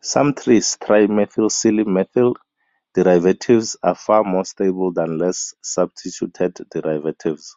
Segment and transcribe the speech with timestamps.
[0.00, 2.36] Some tris(trimethylsilyl)methyl
[2.94, 7.54] derivatives are far more stable than less substituted derivatives.